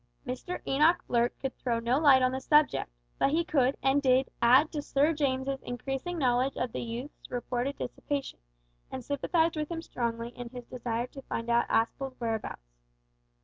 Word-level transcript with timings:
Mr 0.25 0.59
Enoch 0.65 1.05
Blurt 1.05 1.31
could 1.39 1.55
throw 1.59 1.77
no 1.77 1.99
light 1.99 2.23
on 2.23 2.31
the 2.31 2.41
subject, 2.41 2.89
but 3.19 3.29
he 3.29 3.45
could, 3.45 3.77
and 3.83 4.01
did, 4.01 4.27
add 4.41 4.71
to 4.71 4.81
Sir 4.81 5.13
James's 5.13 5.61
increasing 5.61 6.17
knowledge 6.17 6.57
of 6.57 6.71
the 6.71 6.81
youth's 6.81 7.29
reported 7.29 7.77
dissipation, 7.77 8.39
and 8.91 9.05
sympathised 9.05 9.55
with 9.57 9.69
him 9.69 9.83
strongly 9.83 10.29
in 10.29 10.49
his 10.49 10.65
desire 10.65 11.05
to 11.05 11.21
find 11.21 11.51
out 11.51 11.67
Aspel's 11.69 12.19
whereabouts. 12.19 12.73